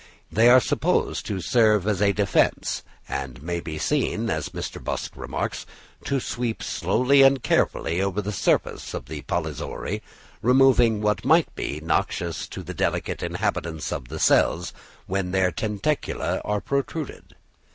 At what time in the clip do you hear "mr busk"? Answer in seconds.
4.49-5.15